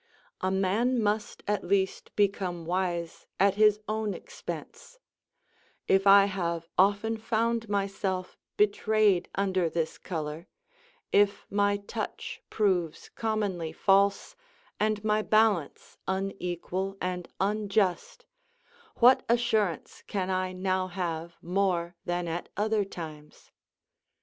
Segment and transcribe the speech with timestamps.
[0.41, 4.97] A man must at least become wise at his own expense;
[5.87, 10.47] if I have often found myself betrayed under this colour;
[11.11, 14.35] if my touch proves commonly false,
[14.79, 18.25] and my balance unequal and unjust,
[18.95, 23.51] what assurance can I now have more than at other times?